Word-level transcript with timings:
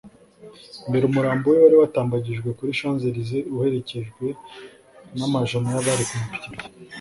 Mbere 0.89 1.03
umurambo 1.05 1.45
we 1.51 1.57
wari 1.63 1.75
watambagirije 1.81 2.51
kuri 2.57 2.77
Champs 2.79 3.03
Elysees 3.09 3.47
uherekejwe 3.57 4.25
n’amajana 5.19 5.67
y’abari 5.73 6.03
ku 6.09 6.13
mapikipiki 6.19 6.69